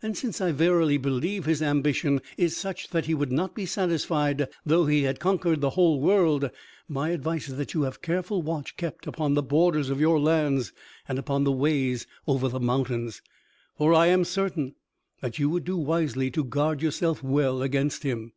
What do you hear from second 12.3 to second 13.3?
the mountains,